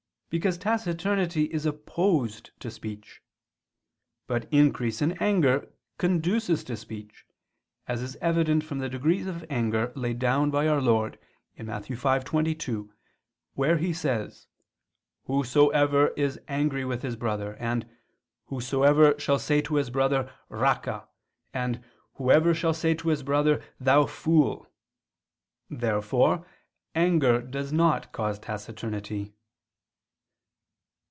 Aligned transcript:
Because 0.33 0.57
taciturnity 0.57 1.51
is 1.53 1.65
opposed 1.65 2.51
to 2.61 2.71
speech. 2.71 3.21
But 4.27 4.47
increase 4.49 5.01
in 5.01 5.11
anger 5.21 5.67
conduces 5.97 6.63
to 6.63 6.77
speech; 6.77 7.25
as 7.85 8.01
is 8.01 8.15
evident 8.21 8.63
from 8.63 8.79
the 8.79 8.87
degrees 8.87 9.27
of 9.27 9.43
anger 9.49 9.91
laid 9.93 10.19
down 10.19 10.49
by 10.49 10.69
Our 10.69 10.79
Lord 10.79 11.19
(Matt. 11.57 11.83
5:22): 11.83 12.89
where 13.55 13.77
He 13.77 13.91
says: 13.91 14.47
"Whosoever 15.25 16.13
is 16.15 16.39
angry 16.47 16.85
with 16.85 17.01
his 17.01 17.17
brother"; 17.17 17.57
and"... 17.59 17.89
whosoever 18.45 19.19
shall 19.19 19.37
say 19.37 19.59
to 19.63 19.75
his 19.75 19.89
brother, 19.89 20.31
'Raca'"; 20.47 21.09
and"... 21.53 21.83
whosoever 22.13 22.53
shall 22.53 22.73
say 22.73 22.93
to 22.95 23.09
his 23.09 23.21
brother, 23.21 23.61
'Thou 23.81 24.05
fool.'" 24.05 24.65
Therefore 25.69 26.47
anger 26.95 27.41
does 27.41 27.73
not 27.73 28.13
cause 28.13 28.39
taciturnity. 28.39 29.33